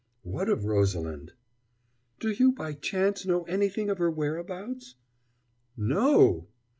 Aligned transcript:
"What 0.23 0.49
of 0.49 0.65
Rosalind?" 0.65 1.33
"Do 2.19 2.31
you 2.31 2.53
by 2.53 2.73
chance 2.73 3.23
know 3.23 3.43
anything 3.43 3.87
of 3.91 3.99
her 3.99 4.09
whereabouts?" 4.09 4.95
"No!" 5.77 6.47